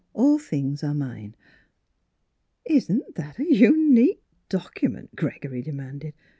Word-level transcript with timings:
All 0.13 0.39
things 0.39 0.83
are 0.83 0.95
mine!" 0.95 1.35
"Isn't 2.65 3.13
that 3.13 3.37
a 3.37 3.45
unique 3.53 4.23
document?" 4.49 5.15
Gregory 5.15 5.61
demanded. 5.61 6.15